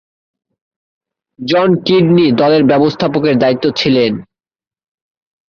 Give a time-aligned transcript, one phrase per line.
[1.39, 4.11] জন Kidney দলের ব্যবস্থাপকের দায়িত্বে ছিলেন।